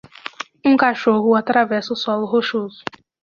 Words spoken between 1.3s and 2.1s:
atravessa o